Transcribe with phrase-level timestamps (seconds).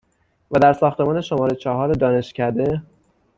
[0.51, 2.81] و در ساختمان شماره چهار دانشکده،